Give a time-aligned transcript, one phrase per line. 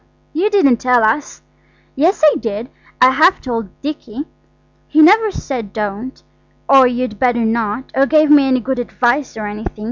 [0.33, 1.43] "You didn't tell us."
[1.95, 2.71] "Yes, I did.
[2.99, 4.25] I half told Dicky.
[4.87, 6.23] He never said don't,
[6.67, 9.75] or you'd better not, or gave me any good advice or anything.